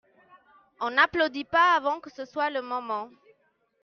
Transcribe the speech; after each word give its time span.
on 0.79 0.89
n'applaudit 0.89 1.43
pas 1.45 1.75
avant 1.75 1.99
que 1.99 2.09
ce 2.09 2.25
soit 2.25 2.49
le 2.49 2.63
moment. 2.63 3.11